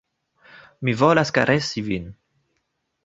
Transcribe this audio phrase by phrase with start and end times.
[0.87, 2.09] Mi volas karesi vin